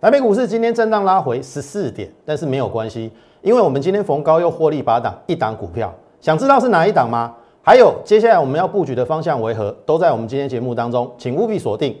[0.00, 3.12] 台北股市今天震荡拉回十四点，但是没有关系，
[3.42, 5.92] 因为我们今天逢高又获利八档，一档股票，
[6.22, 7.34] 想知道是哪一档吗？
[7.62, 11.94] 还有接下来我们要布局的方向为何，都在我们今天节目当中，请务必锁定。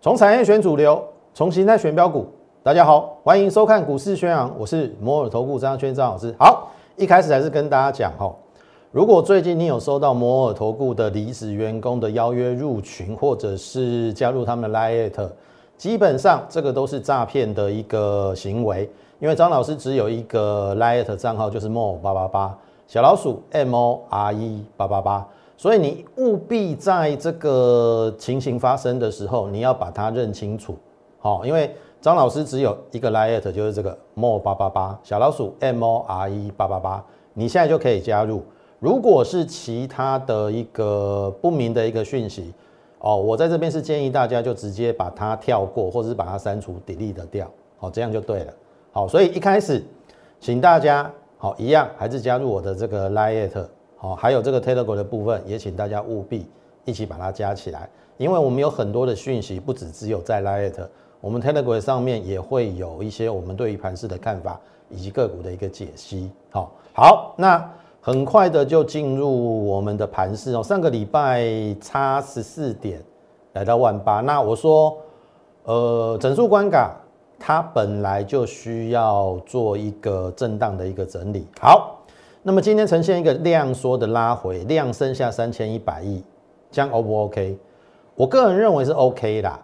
[0.00, 1.04] 从产业选主流，
[1.34, 2.26] 从形态选标股。
[2.62, 6.34] 大家好，欢迎收看股市宣扬，我是摩尔投顾张轩张老师。
[6.38, 8.34] 好，一开始还是跟大家讲哈，
[8.90, 15.28] 如果最近你有收到摩尔投顾的离职员工的邀约入群，或者是加入他们的 Lite，
[15.76, 18.90] 基本上这个都是诈骗的一个行为。
[19.18, 25.28] 因为张老师只有一个 Lite 账号，就是 More 八八八小老鼠 M O R E 八八八。
[25.58, 30.74] 所以你务必在这个情形发生的时候，你要把它认清楚，
[31.18, 31.74] 好，因为
[32.06, 38.44] 张老师只有一个 liet，就是这个 more 八八八小老鼠 m o r e 八八八，你现在就可以加入。
[38.78, 42.54] 如果是其他的一个不明的一个讯息，
[43.00, 48.52] 哦，我在这边是建议大家就直接把它跳过，或者是把它删除 delete 掉，好，这样就对了。
[48.92, 49.84] 好，所以一开始，
[50.38, 53.66] 请大家好一样还是加入我的这个 liet。
[53.96, 56.46] 好，还有这个 Telegram 的部分，也请大家务必
[56.84, 60.86] 一起把它加起来，因为我们有很多的讯息，不只只有在 Lite，
[61.26, 66.30] 我们 Telegram 上面也会有一些我们对于盘市的看法以及个股的一个解析。
[66.50, 67.68] 好，好，那
[68.00, 70.62] 很快的就进入我们的盘市哦。
[70.62, 71.44] 上个礼拜
[71.80, 73.02] 差十四点
[73.54, 74.96] 来到万八，那我说，
[75.64, 76.94] 呃，整数关卡
[77.40, 81.44] 它本来就需要做一个震荡的一个整理。
[81.60, 81.92] 好。
[82.44, 86.22] 那么今天呈现一个量缩的拉回，量剩下三千一百亿，
[86.70, 87.58] 这样 O 不 OK？
[88.14, 89.60] 我个人认为是 OK 啦。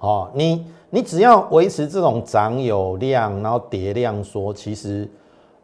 [0.00, 5.08] 哦，你你只要维持这种涨有量，然后跌量缩，其实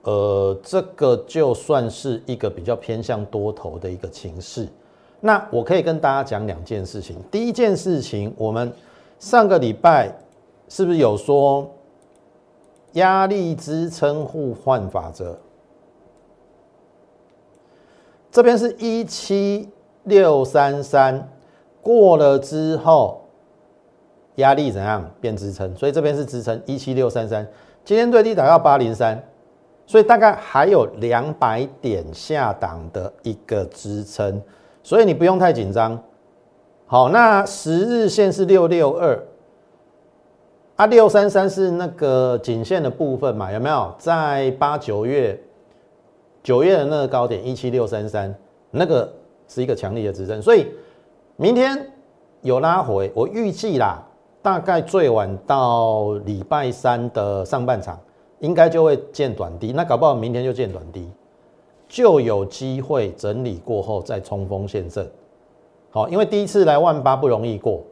[0.03, 4.69] 呃这个就算是一个比较偏向多头的一个情势。
[5.21, 7.17] 那我可以跟大家讲两件事情。
[7.31, 8.71] 第一件事情，我们
[9.19, 10.15] 上个礼拜
[10.69, 11.69] 是不是有说
[12.93, 15.37] 压力支撑互换法则？
[18.31, 19.69] 这边是一七
[20.05, 21.27] 六三三
[21.81, 23.23] 过了之后，
[24.37, 25.75] 压力怎样变支撑？
[25.77, 27.47] 所以这边是支撑一七六三三，
[27.85, 29.23] 今天最低打到八零三，
[29.87, 34.41] 所以大概还有两百点下档的一个支撑，
[34.83, 36.03] 所以你不用太紧张。
[36.87, 39.21] 好，那十日线是六六二，
[40.77, 43.51] 啊六三三是那个颈线的部分嘛？
[43.51, 45.41] 有没有在八九月？
[46.45, 48.33] 九月的那个高点一七六三三，
[48.71, 49.13] 那个
[49.49, 50.69] 是一个强力的支撑，所以
[51.35, 51.91] 明天
[52.43, 54.01] 有拉回，我预计啦，
[54.47, 57.99] 大概最晚到礼拜三的上半场，
[58.39, 61.11] 应该就会见短低，那搞不好明天就见短低，
[61.89, 65.11] 就有机会整理过后再冲锋陷阵。
[65.91, 67.83] 好，因为第一次来万八不容易过，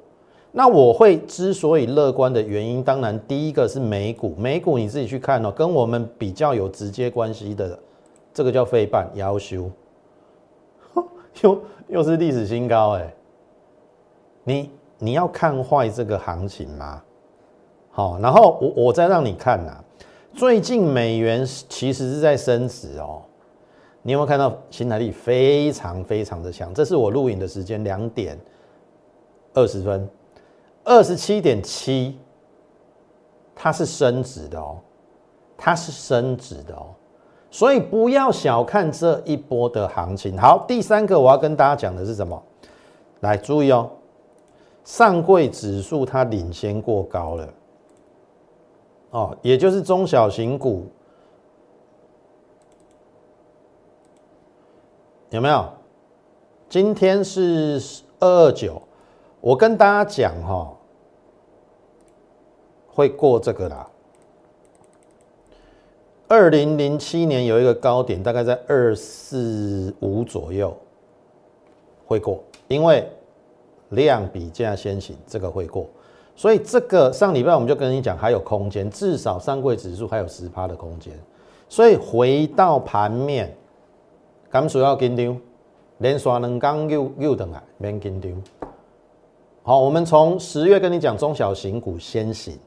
[0.53, 7.77] 那我会之所以乐观的原因，当然第一个是美股，美股你自己去看哦，跟我们比较有直接关系的。
[8.33, 9.69] 这个叫费半要修，
[11.43, 13.13] 又又是历史新高哎！
[14.45, 17.03] 你你要看坏这个行情吗？
[17.91, 19.73] 好，然后我我再让你看呐，
[20.33, 23.23] 最近美元其实是在升值哦。
[24.03, 26.75] 你有没有看到新台币非常非常的强？
[26.75, 28.39] 这是我录影的时间两点
[29.55, 30.09] 二十分，
[30.85, 32.19] 二十七点七，
[33.55, 34.77] 它是升值的哦，
[35.57, 36.89] 它是升值的哦。
[37.51, 40.37] 所以不要小看这一波的行情。
[40.37, 42.43] 好，第三个我要跟大家讲的是什么？
[43.21, 43.89] 来注意哦，
[44.85, 47.55] 上柜指数它领先过高了，
[49.11, 50.87] 哦，也就是中小型股
[55.31, 55.69] 有没有？
[56.69, 57.81] 今天是
[58.19, 58.81] 二二九，
[59.41, 60.77] 我跟大家讲哈，
[62.89, 63.89] 会过这个啦。
[66.27, 70.77] 二零零七年有一个高点，大概在二四五左右
[72.07, 73.09] 会过，因为
[73.95, 75.89] 量比价先行，这个会过。
[76.37, 81.13] 所以这个上礼拜我们就跟你讲，还有空间，至少上柜指数还有十趴的空间。
[81.69, 83.57] 所以回到盘面，
[84.51, 85.37] 感受要跟丢，
[85.99, 88.33] 连刷两刚又又等来，免跟丢。
[89.63, 92.59] 好，我们从十月跟你讲中小型股先行，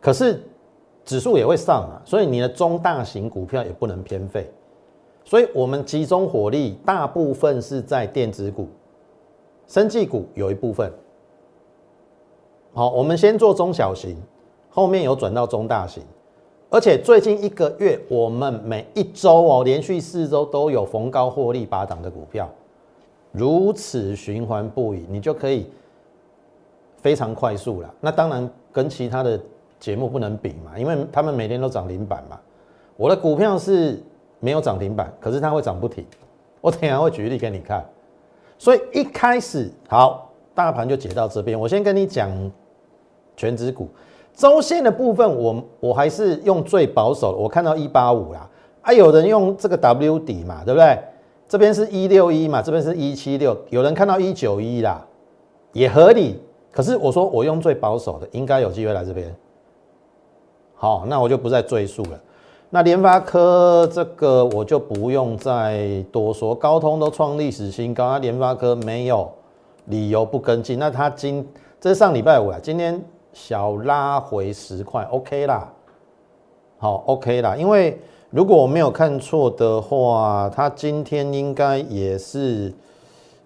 [0.00, 0.42] 可是。
[1.06, 4.50] 指数也会上啊，所以你的中大型股票也不能偏废，
[5.22, 8.66] 所以我们集中火力，大部分是在电子股、
[9.66, 10.92] 生技股有一部分。
[12.72, 14.16] 好，我们先做中小型，
[14.68, 16.02] 后面有转到中大型，
[16.70, 22.50] 而且最近一个月，我们每一周哦，连续四周都有逢高获利拔档的股票，
[23.30, 25.70] 如此循环不已，你就可以
[26.96, 27.94] 非常快速了。
[28.00, 29.40] 那当然跟其他的
[29.78, 32.38] 节目不能比嘛，因为他们每天都涨停板嘛。
[32.96, 34.02] 我的股票是
[34.40, 36.04] 没有涨停板，可是它会涨不停。
[36.60, 37.84] 我等下会举例给你看。
[38.64, 41.60] 所以一开始好，大盘就解到这边。
[41.60, 42.30] 我先跟你讲
[43.36, 43.86] 全指股。
[44.32, 48.48] 周线的部分，我我还是用最保守的，我看到一八五啦，
[48.80, 50.98] 啊，有人用这个 W 底嘛，对不对？
[51.46, 55.06] 这边是一六一嘛，这边是一七六，有人看到一九一啦，
[55.74, 56.40] 也合理。
[56.72, 59.36] 可是我说我用最保守的，应该有机会来这边。
[60.74, 62.18] 好，那我就不再赘述了。
[62.74, 69.30] 那联发科这个我就不用再多说，高通都创历史新高，那联发科没有
[69.84, 70.76] 理由不跟进。
[70.76, 71.48] 那它今
[71.80, 73.00] 这是上礼拜五啊，今天。
[73.32, 75.68] 小拉回十块，OK 啦，
[76.78, 77.56] 好，OK 啦。
[77.56, 78.00] 因为
[78.30, 82.72] 如果我没有看错的话，它今天应该也是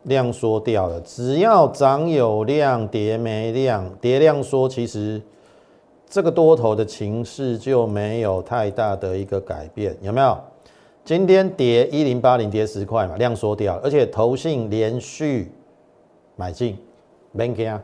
[0.03, 1.01] 量缩掉了。
[1.01, 5.23] 只要涨有量，跌没量，跌量缩，其实
[6.09, 10.39] 这个多头的情势就没有太大的一个改变，有没有？
[11.05, 15.53] 今天跌一零八零，跌十块嘛，量缩掉，而且投信连续
[16.37, 16.77] 买进
[17.37, 17.83] b a n k 啊，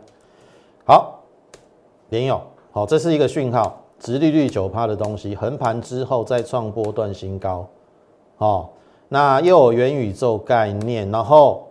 [0.84, 1.20] 好。
[2.10, 2.40] 联友，
[2.70, 7.66] 好，这是一个讯号，直利率九趴的东西，横盘之后再创波段新高，
[8.36, 8.72] 好，
[9.08, 11.66] 那又有元宇宙概念，然后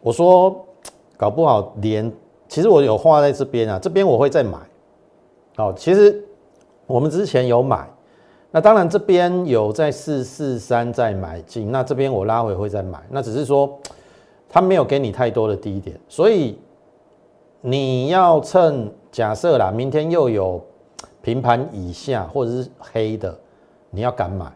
[0.00, 0.54] 我说
[1.16, 2.12] 搞不好连，
[2.48, 4.58] 其实我有画在这边啊，这边我会再买，
[5.56, 6.24] 好，其实
[6.86, 7.88] 我们之前有买，
[8.50, 13.78] 那当然这边有在四四三再买进，那这边我拉回会再买，那只是说
[14.48, 16.58] 他没有给你太多的低点，所以
[17.60, 18.90] 你要趁。
[19.12, 20.58] 假设啦，明天又有
[21.20, 23.38] 平盘以下或者是黑的，
[23.90, 24.46] 你要敢买？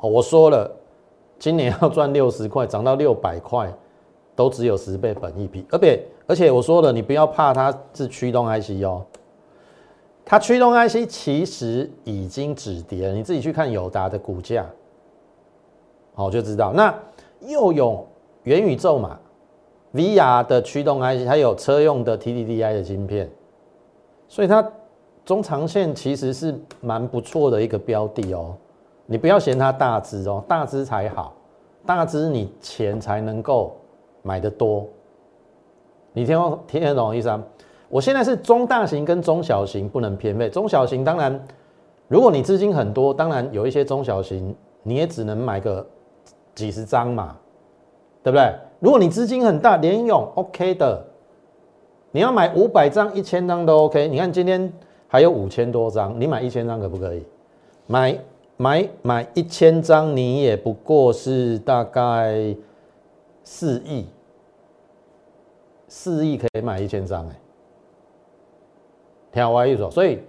[0.00, 0.74] 哦，我说了，
[1.38, 3.70] 今年要赚六十块，涨到六百块，
[4.34, 5.66] 都只有十倍本一比。
[5.70, 9.04] 而且而且我说了，你不要怕它是驱动 IC 哦，
[10.30, 14.66] 它驱动 IC 其实已经止跌了，你自己去看友达的股价，
[16.12, 16.70] 好就知道。
[16.74, 16.94] 那
[17.40, 18.06] 又有
[18.42, 19.18] 元宇宙嘛
[19.94, 23.30] ？VR 的驱动 IC，它有车用的 TDDI 的晶片，
[24.28, 24.70] 所以它
[25.24, 28.54] 中长线其实是蛮不错的一个标的哦。
[29.06, 31.32] 你不要嫌它大只哦，大只才好，
[31.86, 33.74] 大只你钱才能够
[34.20, 34.86] 买得多。
[36.12, 37.42] 你听听得懂意思啊？
[37.88, 41.42] 我现在是中大型跟中小型不能偏废，中小型当然，
[42.06, 45.86] 如果你资金很多，当然有一些中小型你也只能买个
[46.54, 47.36] 几十张嘛，
[48.22, 48.54] 对不对？
[48.80, 51.02] 如果你资金很大，连用 OK 的，
[52.12, 54.06] 你要买五百张、一千张都 OK。
[54.06, 54.72] 你看今天
[55.08, 57.24] 还有五千多张，你买一千张可不可以？
[57.86, 58.18] 买
[58.56, 62.54] 买买一千张，你也不过是大概
[63.42, 64.06] 四亿，
[65.88, 67.40] 四亿可以买一千张哎，
[69.32, 69.90] 听我一说。
[69.90, 70.20] 所以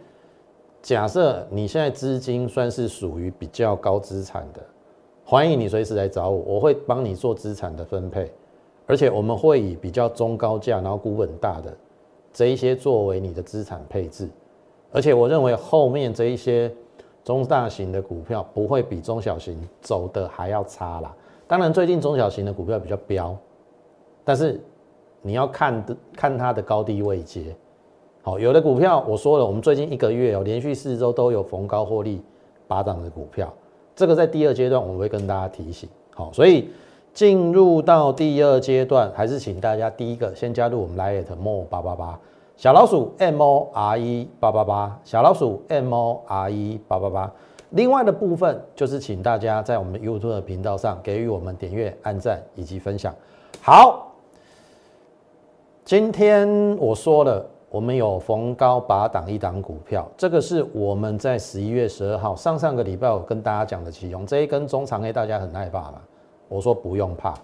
[0.81, 4.61] 假设你现在资金算是属于比较高资产的。
[5.25, 8.31] 欢迎你随时来找我，我会帮你做资产的分配，
[8.87, 11.71] 而且我们会以比较中高价，然后股本大的
[12.33, 14.27] 这一些作为你的资产配置，
[14.91, 16.73] 而且我认为后面这一些
[17.23, 21.15] 中大型的股票不会比中小型走的还要差啦。
[21.47, 23.37] 当然最近中小型的股票比较飙，
[24.23, 24.59] 但是
[25.21, 27.55] 你要看的看它的高低位阶。
[28.29, 32.21] 好，有的股票我说了，我们最近一个月哦，连续四周都有逢高获利
[32.67, 33.51] 拔涨的股票。
[33.95, 36.69] 这个在第二阶段我们会跟大家提醒，好，所以
[37.11, 42.19] 进入到第二阶段，还是请大家第一个先加入我们 l i t More 八八八
[42.55, 47.31] 小老鼠 M O R E 八八八小老鼠 M O R E 八八八。
[47.71, 53.11] 另外的部分就是请大家在我们 YouTube 的频道上给予我们点阅、按赞以及分享。
[53.59, 54.13] 好，
[55.83, 57.43] 今天我说了。
[57.71, 66.01] 我们有逢高拔档一档股票，这个是我们在十一月十二号上上个礼拜我跟大家讲的其中这一根中长黑，大家很害怕嘛？
[66.47, 67.35] 我说不用怕，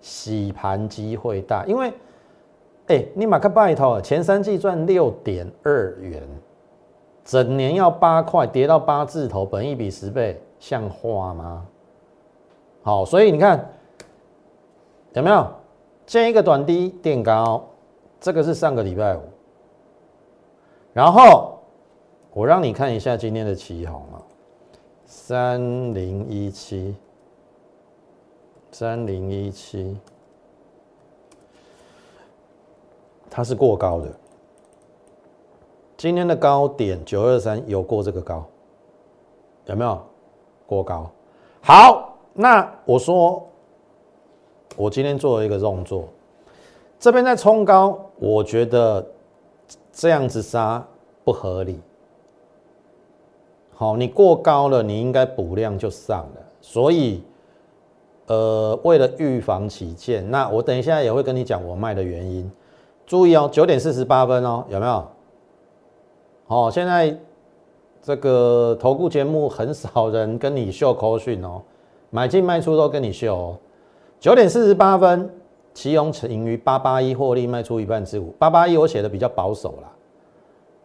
[0.00, 1.92] 洗盘机会大，因为
[2.86, 6.22] 哎，你马克拜托，前三季赚六点二元，
[7.22, 11.66] 整年要八块，跌到八字头，本一比十倍，像话吗？
[12.82, 13.68] 好，所以你看
[15.12, 15.46] 有没有
[16.06, 17.62] 见一个短低垫高，
[18.18, 19.20] 这个是上个礼拜五。
[20.96, 21.58] 然后
[22.32, 24.16] 我让你看一下今天的旗红啊，
[25.04, 25.60] 三
[25.92, 26.96] 零一七，
[28.70, 29.94] 三零一七，
[33.28, 34.10] 它是过高的，
[35.98, 38.42] 今天的高点九二三有过这个高，
[39.66, 40.02] 有没有？
[40.64, 41.10] 过高？
[41.60, 43.46] 好，那我说
[44.76, 46.08] 我今天做了一个动作，
[46.98, 49.06] 这边在冲高，我觉得
[49.92, 50.86] 这样子杀
[51.24, 51.80] 不合理。
[53.74, 56.42] 好，你过高了，你应该补量就上了。
[56.60, 57.22] 所以，
[58.26, 62.50] 呃，为了预防起见，那我等一下也会跟你讲我卖的原因。
[63.04, 65.06] 注意哦，九点四十八分哦，有没有？
[66.46, 67.16] 好，现在
[68.02, 71.60] 这个投顾节目很少人跟你秀口讯哦，
[72.10, 73.58] 买进卖出都跟你秀哦。
[74.18, 75.30] 九点四十八分，
[75.76, 79.92] 旗宏盈余八八一获利卖出一半之五，八八一我写的比较保守啦。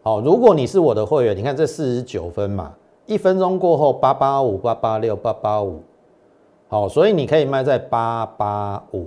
[0.02, 2.74] 好，如果你是我的会员，你看这四十九分嘛，
[3.06, 5.80] 一分钟过后八八五八八六八八五，
[6.68, 9.06] 好，所以你可以卖在八八五，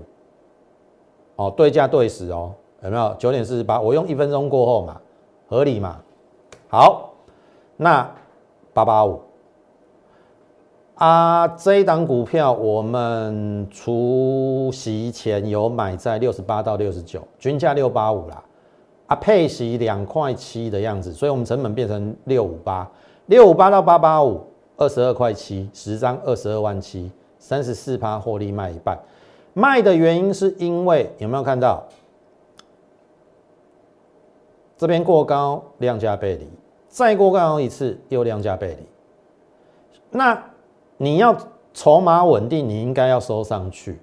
[1.35, 2.51] 哦，对价对时哦，
[2.81, 3.15] 有没有？
[3.19, 4.99] 九点四十八，我用一分钟过后嘛，
[5.47, 6.01] 合理嘛？
[6.67, 7.11] 好，
[7.77, 8.09] 那
[8.73, 9.21] 八八五
[10.95, 18.41] 啊，这一档股票我们除息前有买在六十八到六十九，均价六八五啦，
[19.07, 22.89] 啊配息两块七的样子，所以我们成本变成六五八，
[23.25, 24.41] 六五八到八八五，
[24.77, 28.97] 二十二块七，十张二十二万七，三十四趴获利卖一半，
[29.53, 31.83] 卖的原因是因为有没有看到？
[34.77, 36.47] 这边过高，量价背离，
[36.87, 38.85] 再过高一次又量价背离。
[40.11, 40.41] 那
[40.97, 41.35] 你要
[41.73, 43.99] 筹码稳定，你应该要收上去。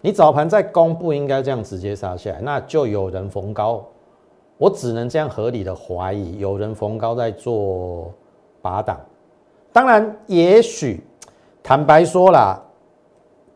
[0.00, 3.84] 你早盘在攻，不应该这样直接杀下来，那就有人逢高。
[4.58, 8.12] 我只能这样合理的怀疑，有人逢高在做
[8.62, 8.98] 拔档。
[9.72, 11.02] 当然，也许
[11.62, 12.62] 坦白说啦，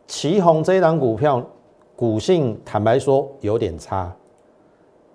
[0.06, 1.42] 旗宏这一档股票
[1.94, 4.12] 股性，坦白说有点差，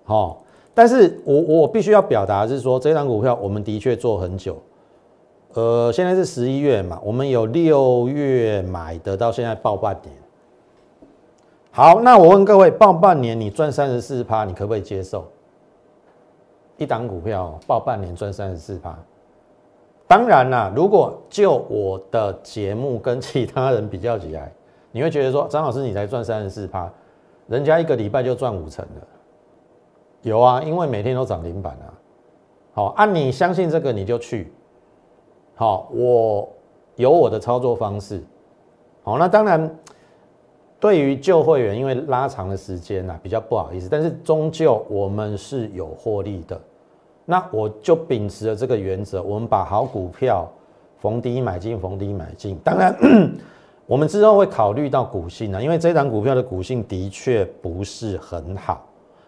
[0.04, 0.42] 好。
[0.74, 4.58] 但是我我必须要表达是说，这张股票我们的确做很久，
[5.56, 10.14] 呃，现在是十一月嘛，我们有六月买的，到现在报半年。
[11.70, 15.24] 好，那我问各位，报半年你赚三十四趴，你可不可以接受？
[16.76, 18.94] 一档股票报半年赚三十四趴，
[20.06, 24.52] 当然啦，如果就我的节目跟其他人比较起来，
[24.92, 26.92] 你会觉得说，张老师你才赚三十四趴，
[27.46, 29.06] 人家一个礼拜就赚五成了。
[30.20, 31.88] 有啊，因为每天都涨停板啊。
[32.74, 34.52] 好，按你相信这个你就去。
[35.58, 36.48] 好，我
[36.96, 38.22] 有我的操作方式。
[39.02, 39.74] 好，那当然，
[40.78, 43.88] 对于旧会员，因为拉长的时间呐，比较不好意思。
[43.90, 46.60] 但是终究我们是有获利的。
[47.24, 50.46] 那我就秉持了这个原则，我们把好股票
[50.98, 52.58] 逢低买进，逢低买进。
[52.62, 52.94] 当然，
[53.86, 58.84] 我们之后会考虑到股性啊，因为这档股票的股性的确不是很好。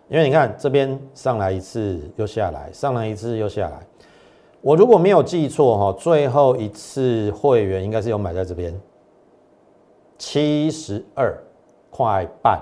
[0.08, 3.80] 因为你看这边上来一次又下来，上来一次又下来。
[4.60, 8.78] 我如果没有记错哈，最后一次会员应该是有买在这边
[10.18, 11.36] 七十二
[11.90, 12.60] 块半，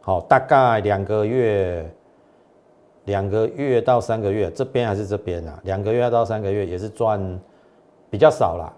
[0.00, 1.90] 好，大概两个月，
[3.04, 5.60] 两个月到三个月，这边还是这边啊？
[5.64, 7.40] 两个月到三个月也是赚
[8.08, 8.72] 比较少啦，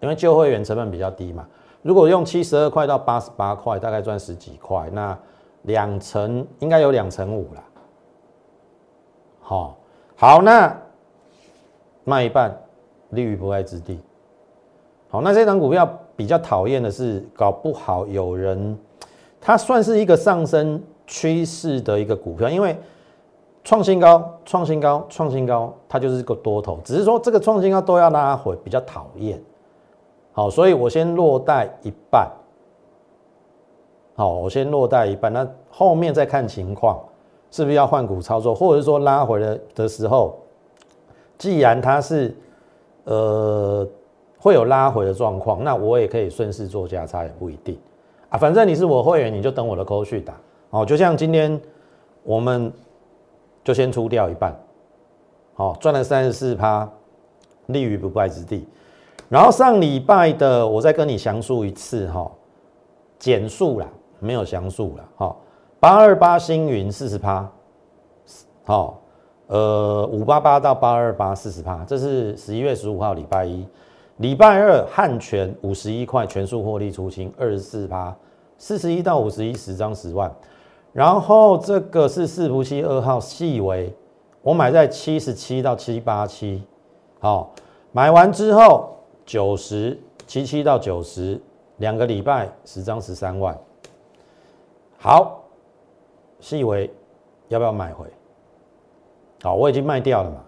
[0.00, 1.46] 因为旧会员成本比较低嘛。
[1.82, 5.18] 如果用七十二块到八十八块，大概赚十几块，那。
[5.64, 7.62] 两成应该有两成五了，
[9.40, 9.76] 好，
[10.16, 10.74] 好，那
[12.10, 12.52] 卖一半，
[13.10, 14.00] 立于不败之地。
[15.08, 18.76] 好，那这张股票比较讨厌的是，搞不好有人，
[19.40, 22.76] 它算是一个上升趋势的一个股票，因为
[23.62, 29.40] 创新高、创新高、创新高，它就是个多头，只是说这个创新高都要拉回，比较讨厌。
[30.32, 32.28] 好，所以我先落袋一半。
[34.16, 37.00] 好，我先落袋一半，那后面再看情况，
[37.50, 40.38] 是不是要换股操作，或者是说拉回来的时候，
[41.40, 42.36] 既然它是
[43.04, 43.88] 呃
[44.38, 47.76] 会有拉回的状况，那我也可以顺势做价差，也不一定
[48.28, 48.36] 啊。
[48.36, 50.34] 反正你是我会员，你就等我的扣去打。
[50.68, 51.58] 好，就像今天
[52.22, 52.70] 我们
[53.64, 54.54] 就先出掉一半，
[55.54, 56.86] 好，赚了三十四趴，
[57.66, 58.68] 立于不败之地。
[59.28, 62.30] 然后上礼拜的我再跟你详述一次哈，
[63.18, 63.88] 减速啦。
[64.22, 65.40] 没有详述了，好，
[65.80, 67.50] 八二八星云四十趴，
[68.66, 69.00] 好，
[69.50, 73.66] 呃，五八八到八二八四十趴，这是十一月十五号礼拜一，
[74.18, 78.14] 礼拜二汉泉五十一块全数获利出清二十四趴，
[78.58, 80.32] 四十一到五十一十张十万，
[80.92, 83.92] 然后这个是四福七二号细微，
[84.42, 86.62] 我买在七十七到七八七，
[87.18, 87.52] 好，
[87.90, 91.40] 买完之后九十七七到九十
[91.78, 93.58] 两个礼拜十张十三万。
[94.96, 95.42] 好，
[96.38, 96.88] 细微
[97.48, 98.06] 要不要买回？
[99.42, 100.44] 好，我已经卖掉了嘛。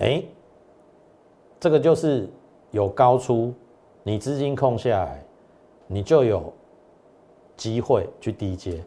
[0.00, 0.22] 哎，
[1.58, 2.28] 这个就是
[2.70, 3.52] 有高出，
[4.02, 5.24] 你资金空下来，
[5.86, 6.52] 你就有
[7.56, 8.82] 机会去低接。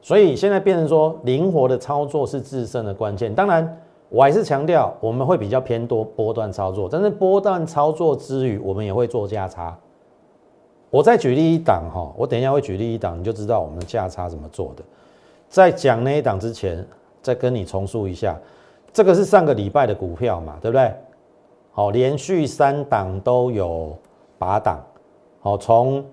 [0.00, 3.32] 所以现在变成说，灵活的操作是制胜的关键。
[3.34, 9.78] 当然，我还是强调，我们会比较偏多波段操作，但是波段操作之余，我们也会做价差。
[10.90, 14.82] 我再举例一档哈，我等一下会举例一档，你就知道我们的价差怎么做的。
[15.48, 16.86] 在讲那一档之前，
[17.22, 18.36] 再跟你重述一下，
[18.92, 20.92] 这个是上个礼拜的股票嘛，对不对？
[21.70, 23.96] 好，连续三档都有
[24.38, 24.78] 拔档，
[25.40, 26.04] 好，从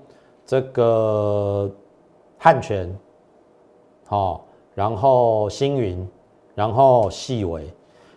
[0.46, 1.70] 这个
[2.38, 2.96] 汉泉，
[4.06, 6.08] 好，然后星云，
[6.56, 7.70] 然后细微，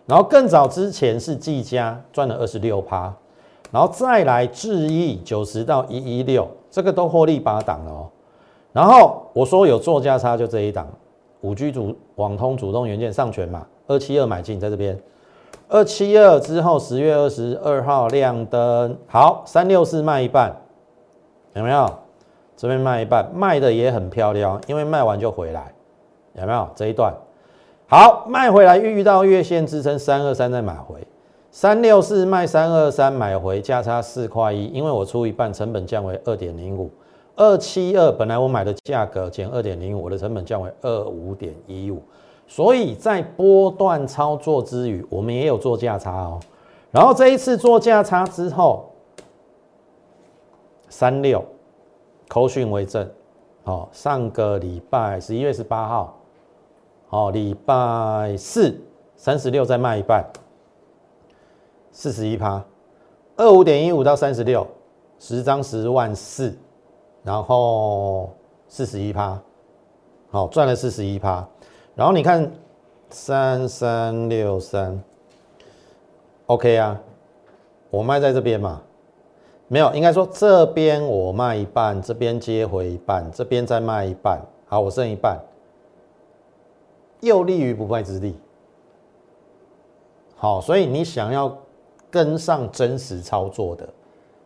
[0.07, 3.13] 然后更早之前是技嘉赚了二十六趴。
[3.73, 8.07] 然后再来智毅九十到一一六，这个都获利八档哦。
[8.71, 10.87] 然后我说有做价差，就这一档
[11.43, 14.99] 五 G 主网通主动元件上全嘛，二七二买进在这边，
[15.69, 20.57] 二七二之后十月二十二号亮灯，好三六四卖一半，
[21.55, 21.89] 有没有？
[22.57, 25.75] 这边卖一半，卖的也很漂亮，因为卖完就回来，
[26.35, 26.69] 有没有？
[26.77, 27.13] 这一段
[27.89, 31.05] 好卖回来，遇到月线支撑三二三再买回。
[31.51, 36.89] 三六四卖三二三买回价差四块一，因为我出一半，成本降为二点零五。
[37.37, 42.03] 二七二本来我买的价格减二点零五，我的成本降为二五点一五。
[42.47, 46.39] 所以在波段操作之余，我们也有做价差哦。
[46.91, 48.91] 然后这一次做价差之后，
[50.91, 51.43] 三六
[52.29, 53.09] 口讯为证，
[53.65, 56.19] 哦，上个礼拜十一月十八号，
[57.09, 58.79] 哦，礼拜四
[59.17, 60.23] 三十六再卖一半。
[61.95, 62.62] 四十一趴，
[63.37, 64.67] 二五点一五到三十六，
[65.19, 66.57] 十张十万四，
[67.23, 68.31] 然后
[68.69, 69.41] 四十一趴，
[70.31, 71.47] 好赚了四十一趴。
[71.95, 72.50] 然后你看
[73.11, 75.02] 三三六三
[76.47, 77.00] ，OK 啊，
[77.91, 78.83] 我卖在这边嘛，
[79.69, 85.38] 没有，应该说这边我卖一半，这边接回一半，这边再卖一半，好，我剩一半，
[87.20, 88.37] 又立于不败之地。
[90.37, 91.57] 好，所以你想要。
[92.12, 93.88] 跟上真实操作的，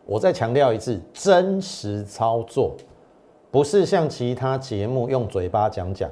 [0.07, 2.71] 我再强调一次，真实操作
[3.51, 6.09] 不是像其他节目用嘴巴讲讲，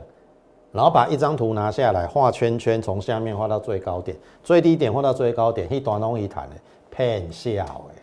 [0.73, 6.55] 然后把一张图拿下来画圈圈，从下面画到最高点，最低点画到最高点，一短龙一弹的
[6.91, 7.95] 骗笑哎，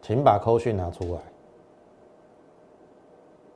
[0.00, 1.20] 请把扣讯拿出来，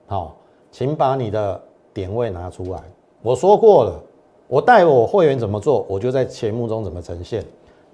[0.08, 0.34] 好，
[0.72, 1.62] 请把你的
[1.94, 2.82] 点位拿出来。
[3.22, 4.02] 我说过了，
[4.48, 7.44] 我带我会员怎么做，我就在节目中怎么呈现。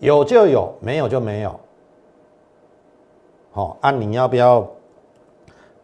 [0.01, 1.61] 有就有，没有就没有。
[3.53, 4.67] 好，啊，你要不要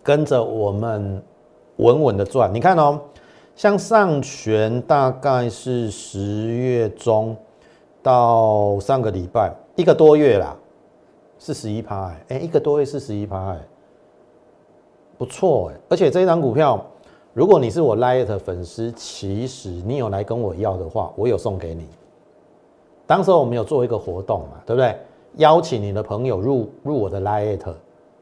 [0.02, 1.22] 跟着我们
[1.76, 2.50] 稳稳的赚？
[2.52, 2.98] 你看哦，
[3.54, 7.36] 像上权大概是十月中
[8.02, 10.56] 到上个礼拜一个多月啦，
[11.38, 13.58] 四十一趴哎，一个多月四十一趴哎，
[15.18, 16.82] 不错哎，而且这一张股票，
[17.34, 21.86] 如果你是我 Light 粉丝，其实你有来跟我要的话，我有送给你。
[23.06, 24.96] 当时我们有做一个活动嘛，对不对？
[25.38, 27.72] 邀请你的朋友入入我的 Lite，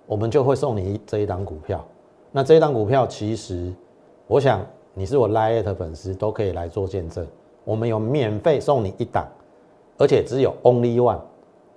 [0.07, 1.83] 我们就会送你这一档股票。
[2.31, 3.73] 那这一档股票其实，
[4.27, 4.61] 我想
[4.93, 7.27] 你是我 Lite 粉丝都可以来做见证。
[7.65, 9.27] 我们有免费送你一档，
[9.97, 11.21] 而且只有 Only One，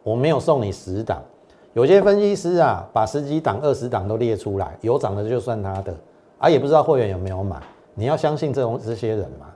[0.03, 1.23] 我没有送你十档。
[1.73, 5.95] 有些分析师啊，把十几档、二十档都列出来，有涨的就算他的，
[6.37, 7.61] 啊，也不知道会员有没有买。
[7.93, 9.47] 你要相信这种这些人嘛？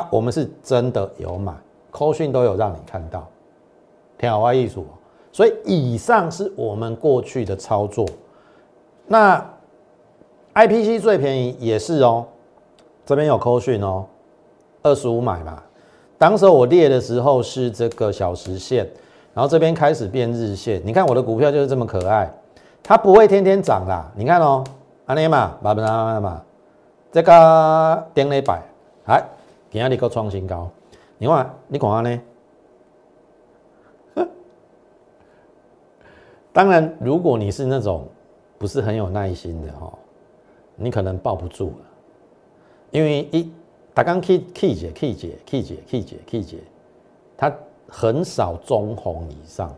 [0.00, 1.52] 啊，我们是真的有买。
[1.90, 3.28] 扣讯都有让你看到，
[4.22, 4.86] 天华艺术，
[5.32, 8.06] 所以以上是我们过去的操作。
[9.08, 9.44] 那
[10.54, 12.24] IPC 最便宜也是哦，
[13.04, 14.06] 这边有扣讯哦，
[14.82, 15.60] 二十五买嘛。
[16.18, 18.88] 当时我列的时候是这个小时线，
[19.34, 20.80] 然后这边开始变日线。
[20.84, 22.32] 你看我的股票就是这么可爱，
[22.80, 24.08] 它不会天天涨啦。
[24.14, 24.62] 你看哦，
[25.06, 26.42] 安尼嘛，嘛嘛嘛，
[27.10, 28.62] 这个顶了一百，
[29.06, 29.24] 来，
[29.68, 30.70] 今日个创新高。
[31.18, 32.20] 你看，你看下呢？
[36.52, 38.06] 当然，如果你是那种
[38.58, 39.90] 不是很有耐心的哈，
[40.76, 41.86] 你可能抱不住了，
[42.90, 43.50] 因为一
[43.94, 46.58] 打刚 K K 姐 K 姐 K 姐 K 姐 K 姐，
[47.36, 47.50] 它
[47.88, 49.74] 很少中红以上。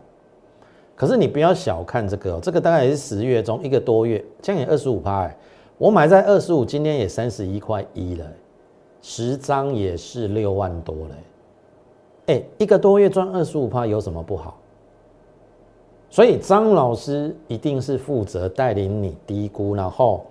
[0.95, 5.29] 可是你不要小看这个，这个大概也是十月中一个多月，将近二十五趴。
[5.77, 8.25] 我买在二十五，今天也三十一块一了，
[9.01, 11.15] 十张也是六万多了。
[12.27, 14.57] 哎，一个多月赚二十五趴有什么不好？
[16.15, 20.25] 所以张老师一定是负责带领你低估，然后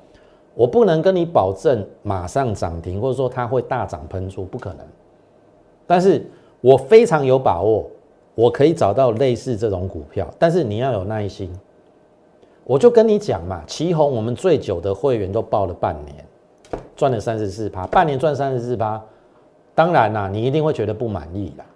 [0.54, 4.78] 我不能跟你保证马上涨停，或者说它会大涨喷出，不可能。
[5.86, 6.24] 但是
[6.62, 7.84] 我非常有把握，
[8.34, 11.52] 我可以找到类似这种股票，但是你要有耐心。
[12.64, 16.24] 我就跟你讲嘛，旗宏我们最久的会员都报了半年，
[16.96, 19.04] 赚了三十四趴，半年赚三十四趴，
[19.74, 21.66] 当然啦，你一定会觉得不满意啦。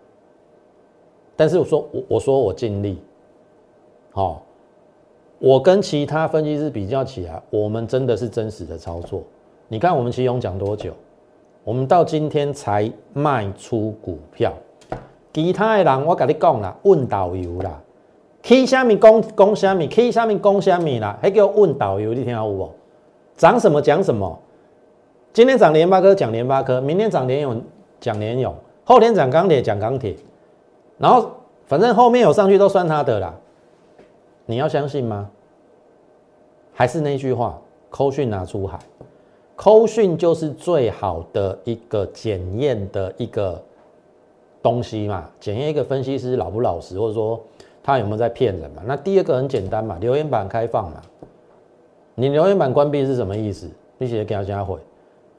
[1.37, 2.99] 但是我说我我说我尽力，
[4.19, 4.43] 好。
[5.39, 9.23] 我跟其他分析师比较起来，我们真的是真实的操作。
[9.69, 10.93] 你看我们奇勇讲多久？
[11.63, 14.53] 我们到今天才卖出股票。
[15.33, 17.81] 其他的人我跟你讲啦，问导游啦，
[18.43, 22.69] 去下面讲讲虾米，去下面讲虾米啦，还叫问导游，你听有无？
[23.37, 24.37] 涨什么讲什么。
[25.33, 27.63] 今天涨联发科讲联发科，明天涨联勇
[28.01, 28.53] 讲联勇，
[28.83, 30.17] 后天涨钢铁讲钢铁，
[30.97, 31.31] 然后
[31.67, 33.33] 反正后面有上去都算他的啦。
[34.51, 35.31] 你要相信吗？
[36.73, 38.79] 还是那句话，扣讯拿出海，
[39.55, 43.63] 扣讯就是最好的一个检验的一个
[44.63, 47.39] 东西嘛，检验一个分析师老不老实，或者说
[47.83, 48.83] 他有没有在骗人嘛。
[48.87, 51.03] 那第二个很简单嘛，留言板开放嘛，
[52.15, 53.69] 你留言板关闭是什么意思？
[53.99, 54.79] 你写惊啥会？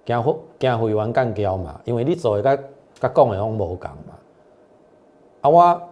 [0.05, 1.81] 惊会惊会员干交嘛？
[1.83, 2.63] 因为你做的甲
[2.99, 4.13] 甲讲的拢无共嘛。
[5.41, 5.88] 啊我。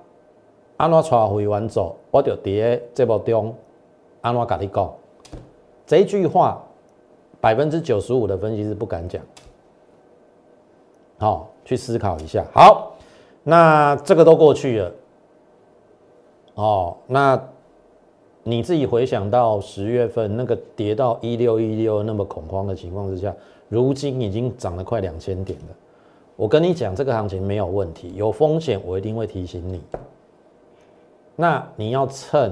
[0.77, 1.95] 安怎带会员走？
[2.11, 3.53] 我就伫个节目中
[4.21, 4.93] 安怎甲你讲？
[5.85, 6.63] 这句话
[7.41, 9.21] 百分之九十五的分析师不敢讲。
[11.17, 12.45] 好，去思考一下。
[12.53, 12.95] 好，
[13.43, 14.91] 那这个都过去了。
[16.55, 17.41] 哦，那
[18.43, 23.33] 你自己回想到十月份那个跌到一六一六那么恐慌的情况之下，
[23.67, 25.75] 如今已经涨了快两千点了。
[26.35, 29.81] 我跟你讲，这个行情没有问题，有风险，我一定会提醒你。
[31.39, 32.51] 那你要趁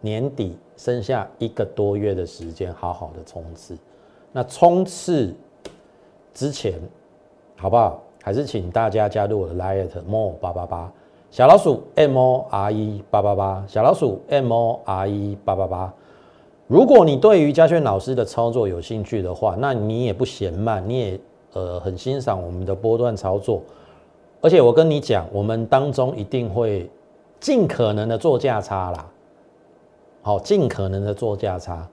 [0.00, 3.76] 年底剩下一个多月的时间，好好的冲刺。
[4.30, 5.34] 那冲刺
[6.32, 6.80] 之前，
[7.56, 8.00] 好不好？
[8.22, 10.92] 还是请大家加入我的 Lite More 八八八
[11.32, 15.92] 小老鼠 M O R E 八八八小老鼠 M O R E 八八八。
[16.68, 21.20] 如果你对于嘉轩老师的操作有兴趣的话，那你也不嫌慢，你也
[21.54, 23.60] 呃很欣赏我们的波段操作，
[24.40, 26.88] 而且我跟你讲，我们当中一定会。
[27.44, 29.06] 尽可能的做价差啦，
[30.22, 31.86] 好，尽可能的做价差，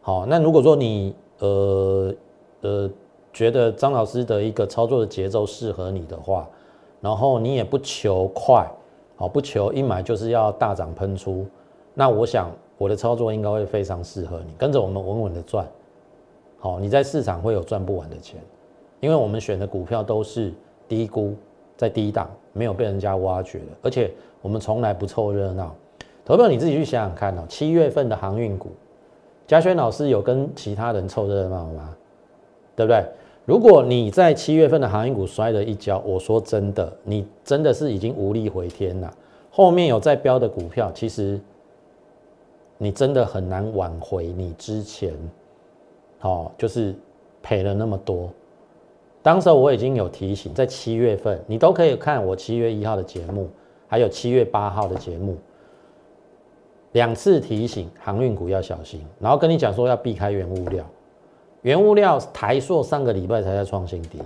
[0.00, 2.14] 好，那如果说你呃
[2.60, 2.88] 呃
[3.32, 6.48] 觉得张老师的一个操作的节奏适合你的话，
[7.00, 8.70] 然后你也不求快，
[9.16, 11.44] 好，不求一买就是要大涨喷出，
[11.92, 15.66] 那我想我的操作应该会非常适合你，跟着我们稳稳的赚，
[16.60, 18.40] 好，你在市场会有赚不完的钱，
[19.00, 20.54] 因为我们选的股票都是
[20.86, 21.34] 低估
[21.78, 24.12] 在低档，没有被人家挖掘的，而且。
[24.40, 25.74] 我们从来不凑热闹，
[26.24, 27.42] 投票你自己去想想看哦。
[27.48, 28.70] 七月份的航运股，
[29.48, 31.92] 嘉轩老师有跟其他人凑热闹吗？
[32.76, 33.04] 对不对？
[33.44, 39.12] 如果你在七月份的航运股摔了一跤，我说真的，你真的是已经无力回天了。
[39.50, 41.38] 后面有在标的股票，其实
[42.78, 45.12] 你真的很难挽回你之前，
[46.20, 46.94] 哦，就是
[47.42, 48.30] 赔了那么多。
[49.28, 53.46] 当时我已经有提醒，在七月份，你都可以看我七月一号的节目。
[53.86, 55.36] 还有七月八号的节目，
[56.92, 60.82] 两次提醒航运股要小心，然后跟你讲说要避开原物料，
[61.60, 64.18] 原物料台塑上个礼拜才在创新低，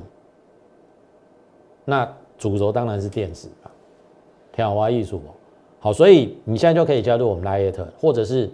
[1.84, 3.70] 那主轴当然是电子嘛，
[4.52, 5.34] 挑花艺术哦，
[5.80, 8.48] 好，所以你现在就可以加入我们 Lite，或者是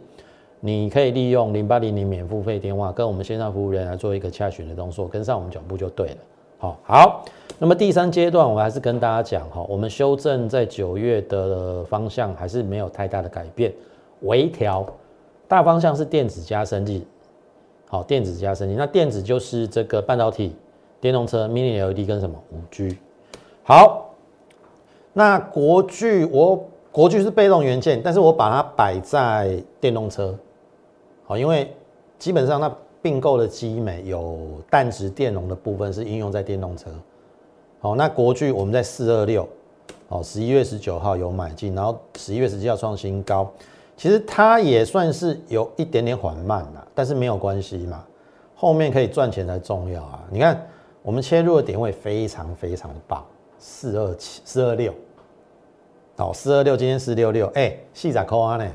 [0.61, 6.17] 你可以利用零八零零免付费电话跟我们线上服务人来做一个洽询的动作，跟上我们脚步就对了，
[6.59, 7.25] 好好。
[7.61, 13.73] 那么第三阶段，我还是跟大家讲哈，我们修正在九月的方向还是没有太大的改变，
[14.21, 14.87] 微调，
[15.49, 17.05] 大方向是电子加升级，
[17.89, 20.55] 好，电子加升级，那电子就是这个半导体、
[21.01, 22.39] 电动车、Mini LED 跟什么？
[22.53, 22.97] 五 G，
[23.65, 24.11] 好，
[25.13, 30.33] 那国巨我国巨是被动元件，但是我把它摆在电动车，
[31.25, 31.75] 好，因为
[32.21, 34.39] 基本上那并购的基美有
[34.71, 36.91] 氮值电容的部分是应用在电动车。
[37.81, 39.49] 好，那国巨我们在四二六，
[40.09, 43.49] 哦，十一月十九号有买进，然后十一月十七号创新高，
[43.97, 48.05] 其实它也算是有一点点缓慢啦，但是没有关系嘛，
[48.57, 50.25] 后面可以赚钱才重要啊。
[50.29, 50.67] 你看
[51.03, 53.25] 我们切入的点位非常非常的棒，
[53.59, 54.93] 四二七四二六，
[56.17, 58.69] 好，四二六今天四六六，哎，细仔扣啊呢，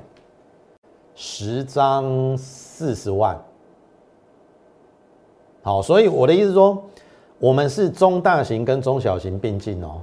[1.14, 3.38] 十张四十万，
[5.64, 6.84] 好，所以我的意思说。
[7.40, 10.02] 我们是中大型跟中小型并进哦，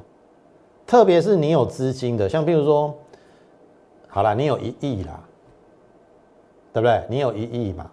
[0.86, 2.94] 特别是你有资金的，像比如说，
[4.08, 5.18] 好了，你有一亿啦，
[6.74, 7.02] 对不对？
[7.08, 7.90] 你有一亿嘛，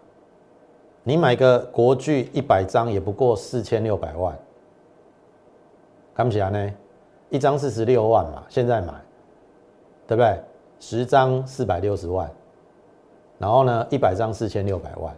[1.02, 4.38] 你买个国巨一百张也不过四千六百万，
[6.14, 6.74] 看不起来呢？
[7.30, 8.94] 一张四十六万嘛，现在买，
[10.08, 10.38] 对不对？
[10.82, 12.30] 十张四百六十万，
[13.38, 15.16] 然后呢，一百张四千六百万，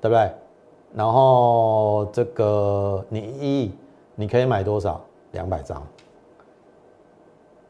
[0.00, 0.30] 对不对？
[0.94, 3.70] 然后这个你一
[4.16, 5.00] 你可以买多少？
[5.32, 5.80] 两百张。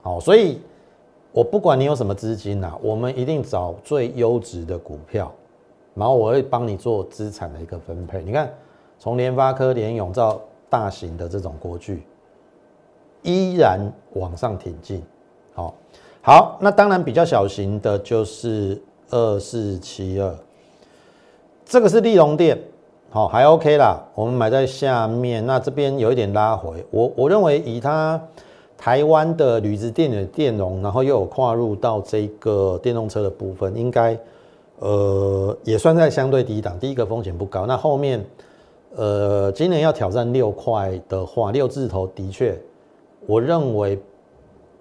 [0.01, 0.59] 好，所以
[1.31, 5.31] 我不管你有什么资金呐，我们一定找最优质的股票，
[5.95, 8.23] 然后我会帮你做资产的一个分配。
[8.23, 8.51] 你看，
[8.99, 12.03] 从联发科、联永到大型的这种国巨，
[13.23, 13.79] 依然
[14.15, 15.05] 往上挺进。
[15.53, 15.75] 好，
[16.23, 18.81] 好，那当然比较小型的就是
[19.11, 20.35] 二四七二，
[21.67, 22.59] 这个是利隆店。
[23.13, 24.01] 好，还 OK 啦。
[24.15, 26.87] 我们买在下面，那这边有一点拉回。
[26.93, 28.23] 我我认为以它
[28.79, 34.17] 台湾的铝制电的电容，然后又有跨入到这个电动车的部分，应该
[34.79, 36.79] 呃也算在相对低档。
[36.79, 37.67] 第一个风险不高。
[37.67, 38.25] 那后面
[38.95, 42.57] 呃今年要挑战六块的话，六字头的确
[43.27, 43.99] 我认为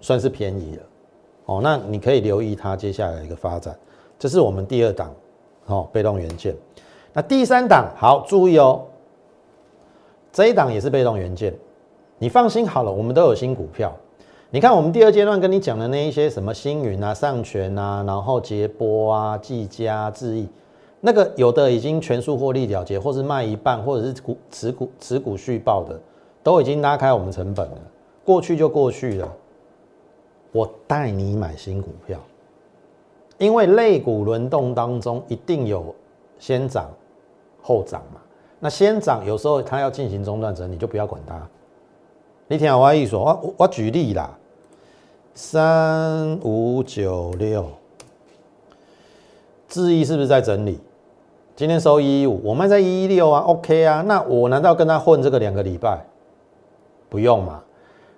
[0.02, 0.84] 算是便宜了。
[1.46, 3.76] 哦，那你可以留意它接下来一个发展。
[4.20, 5.12] 这是我们第二档，
[5.66, 6.56] 好，被动元件。
[7.14, 8.84] 那第三档好注意哦，
[10.32, 11.54] 这一档也是被动元件，
[12.18, 13.96] 你放心好了，我们都有新股票。
[14.52, 20.48] 你看我们第二阶段跟你讲的那一些什么星云啊、上权啊，然后捷波啊、技嘉、智毅，
[21.02, 26.00] 那个有的已经全数获利了结，或是卖一半，或者是股持股持股续报的，
[26.42, 27.78] 都已经拉开我们成本了。
[28.26, 29.32] 过去就过去了，
[30.52, 32.20] 我带你买新股票，
[33.38, 35.94] 因为类股轮动当中一定有
[36.40, 36.90] 先涨。
[37.62, 38.20] 后涨嘛，
[38.60, 41.36] 那先涨有时候它要进行中断整理，就不要管它。
[42.48, 44.36] 你听我意思，我我举例啦，
[45.34, 47.66] 三五九六，
[49.68, 50.80] 智毅是不是在整理？
[51.56, 56.04] 今天收一一五，我卖在一一六啊，OK 啊，那我难道跟他混这个两个礼拜？
[57.10, 57.62] 不用嘛。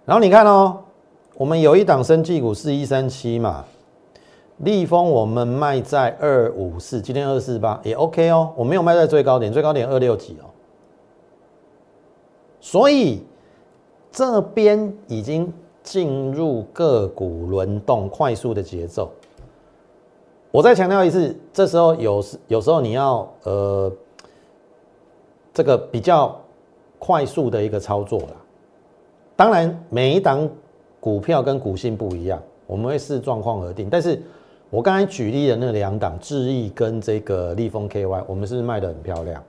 [0.06, 0.78] 然后你看哦，
[1.36, 3.66] 我们有一档升绩股是一三七嘛。
[4.64, 10.46] 立丰我们卖在二五四，今天二四八也 OK 哦，我没有卖在最高点，最高点二六几哦，
[12.60, 13.24] 所以
[14.12, 19.12] 这边已经进入个股轮动快速的节奏。
[20.52, 23.92] 我再强调一次，这时候有时有时候你要呃
[25.52, 26.40] 这个比较
[27.00, 28.36] 快速的一个操作啦。
[29.36, 30.48] 当然每一档
[31.00, 34.22] 股票跟股性不一样，我们会视状况而定，但是。
[34.72, 39.44] 我刚才举例的那两档智毅跟这个立丰 KY，我们是卖的很漂亮，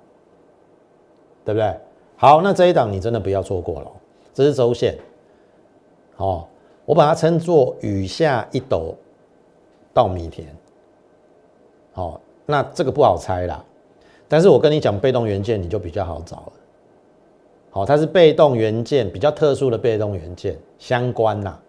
[1.44, 1.78] 对不对？
[2.16, 3.92] 好，那这一档你真的不要错过了，
[4.34, 4.98] 这是周线，
[6.16, 6.44] 哦，
[6.84, 8.96] 我把它称作雨下一斗
[9.94, 10.48] 稻米田，
[11.92, 13.64] 好，那这个不好猜啦，
[14.26, 16.52] 但是我跟你讲被动元件，你就比较好找了，
[17.70, 21.60] 好，它是被动元件比较特殊的被动元件相关啦，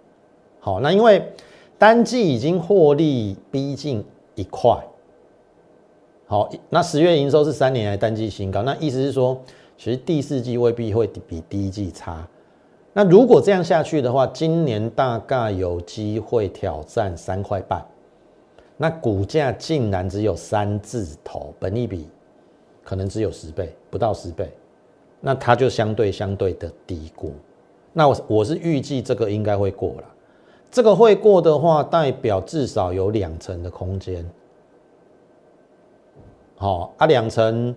[0.59, 1.23] 好，那因为。
[1.83, 4.01] 单季已经获利逼近
[4.35, 4.73] 一块，
[6.25, 9.37] 好，那十月营收是三年来单季新高，那意思是说，
[9.77, 12.25] 其实第四季未必会比第一季差。
[12.93, 17.85] 那如果这样下去的话，今年大概有机会挑战三块半，
[18.77, 22.07] 那股价竟然只有三字头，本益比
[22.81, 24.49] 可能只有十倍，不到十倍，
[25.19, 27.33] 那它就相对相对的低估。
[27.91, 30.12] 那我我是预计这个应该会过了。
[30.73, 34.27] 这个会过的话，代表至少有两成的空间。
[36.55, 37.75] 好啊，两成，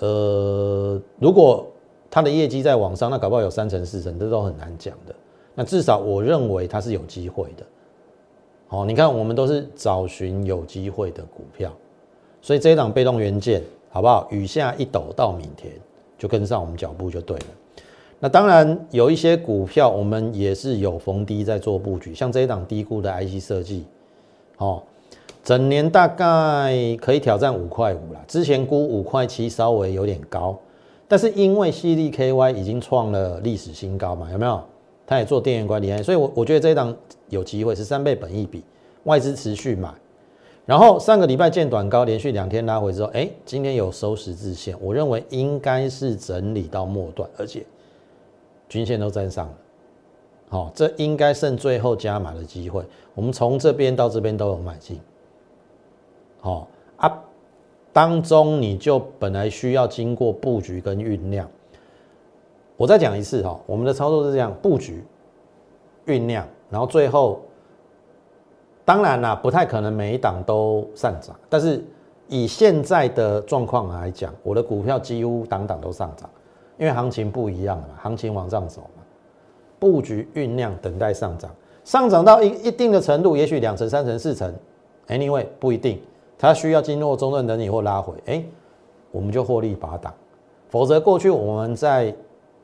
[0.00, 1.66] 呃，如果
[2.10, 5.14] 它的业绩在往上，那搞不好有三成、四成，这都很难讲的。
[5.54, 7.64] 那至少我认为它是有机会的。
[8.66, 11.72] 好，你看我们都是找寻有机会的股票，
[12.42, 14.28] 所以这一档被动元件好不好？
[14.30, 15.72] 雨下一抖到明天，
[16.18, 17.46] 就跟上我们脚步就对了。
[18.20, 23.84] 那当然有一些股票，我们也是有逢低在做布局，像这一档低估的 IC 设计，
[24.56, 24.82] 哦，
[25.44, 28.20] 整年大概可以挑战五块五了。
[28.26, 30.58] 之前估五块七稍微有点高，
[31.06, 34.60] 但是因为犀利 KY 已经创了历史新高嘛，有没有？
[35.06, 36.94] 它也做电源管理，所以我我觉得这一档
[37.28, 38.64] 有机会是三倍本益比，
[39.04, 39.88] 外资持续买。
[40.66, 47.64] 然后上个礼拜见短高，连续两天拉回之后，哎，今天有收十字线，我认为应该是整理到末段，而且。
[48.68, 49.54] 均线都站上了，
[50.48, 52.84] 好，这应该剩最后加码的机会。
[53.14, 55.00] 我们从这边到这边都有买进，
[56.40, 57.22] 好啊，
[57.92, 61.48] 当中你就本来需要经过布局跟酝酿。
[62.76, 65.02] 我再讲一次哈，我们的操作是这样：布局、
[66.06, 67.40] 酝酿，然后最后，
[68.84, 71.84] 当然啦，不太可能每一档都上涨，但是
[72.28, 76.30] 以现在的状况来讲，我的股票几乎档档都上涨，
[76.78, 79.02] 因为行情不一样嘛，行情往上走嘛，
[79.78, 81.50] 布局酝酿等待上涨，
[81.84, 84.54] 上涨到一一定的程度，也许两成、三成、四成
[85.08, 86.00] ，anyway 不一定，
[86.38, 88.44] 它需要经过中段等你或拉回，哎，
[89.10, 90.14] 我们就获利拔档，
[90.68, 92.14] 否则过去我们在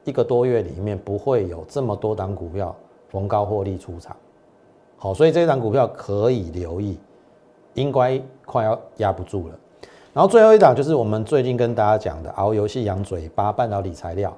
[0.04, 2.74] 一个多月里面不会有这么多档股票
[3.08, 4.16] 逢高获利出场，
[4.96, 6.98] 好，所以这档股票可以留意。
[7.74, 9.58] 应该快要压不住了，
[10.14, 14.32] 然后最后一档就是我们最近跟大家讲的熬游戏养嘴巴半导体材料，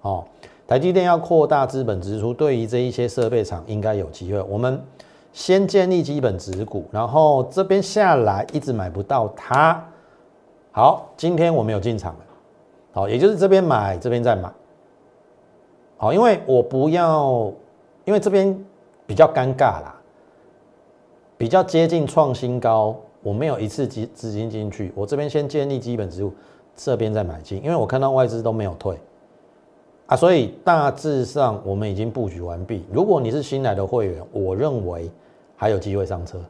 [0.00, 0.24] 哦，
[0.66, 4.40] 台积电要扩大资本支出，对于这一些设备厂应该有机会。
[4.48, 4.82] 我们
[5.34, 9.84] 先建立基本持股，然后这边下来一直买不到它，
[10.72, 12.16] 好，今天我们有进场，
[12.92, 14.50] 好，也就是这边买，这边再买，
[15.98, 17.52] 好，因为我不要，
[18.06, 18.58] 因为这边
[19.06, 19.94] 比较尴尬啦。
[21.36, 22.96] 比较接近创新高，
[23.28, 26.32] 我没有一次资资金进去，我这边先建立基本支付，
[26.74, 28.96] 这边再买进，因为我看到外资都没有退
[30.06, 32.86] 啊，所以大致上我们已经布局完毕。
[32.90, 35.10] 如果你是新来的会员，我认为
[35.56, 36.40] 还有机会上车。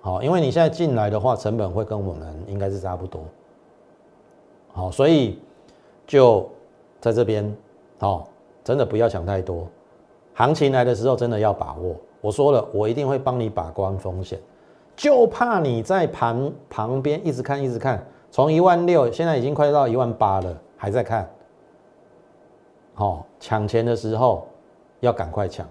[0.00, 3.22] 好，因为你现在进来的话，成本会跟我们应该是差不多。
[4.72, 5.38] 好，所以
[6.04, 6.50] 就
[7.00, 7.56] 在这边，
[8.00, 8.28] 好，
[8.64, 9.68] 真的不要想太多，
[10.34, 11.94] 行情来的时候真的要把握。
[12.20, 14.40] 我说了，我一定会帮你把关风险，
[14.96, 21.28] 就怕你在旁旁边一直看一直看，从一万六现在已经快到一万八了，还在看。
[22.94, 24.46] 好，抢钱的时候
[25.00, 25.66] 要赶快抢。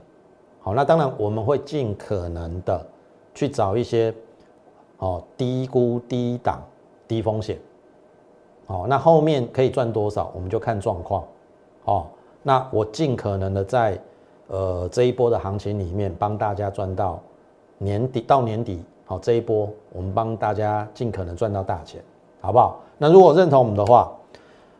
[0.61, 2.85] 好，那当然我们会尽可能的
[3.33, 4.13] 去找一些
[4.97, 6.61] 哦低估低档
[7.07, 7.57] 低风险。
[8.65, 11.23] 好，那后面可以赚多少，我们就看状况。
[11.83, 12.09] 好，
[12.41, 13.99] 那我尽可能的在。
[14.47, 17.19] 呃，这一波的行情里面，帮大家赚到
[17.77, 18.83] 年底到年底，
[19.19, 22.01] 这一波我们帮大家尽可能赚到大钱，
[22.41, 22.79] 好不好？
[22.97, 24.11] 那如果认同我们的话，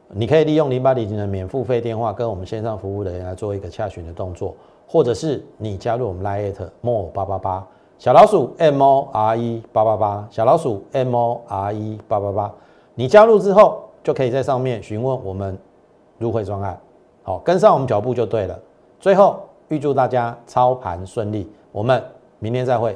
[0.10, 4.56] 你可以利用零八零零的免付费电话跟我们线上服务的人来做一个洽询的动作，
[4.88, 7.68] 或者是你加入我们 Lite More 八八八
[7.98, 12.54] 小老鼠 M O R E 八八八小老鼠 M O R E 八八八，
[12.96, 15.58] 你加入之后就可以在上面询问我们
[16.18, 16.80] 入会专案，
[17.24, 18.60] 好，跟上我们脚步就对了。
[19.00, 19.40] 最后。
[19.70, 22.04] 预祝大家操盘顺利，我们
[22.38, 22.96] 明天再会。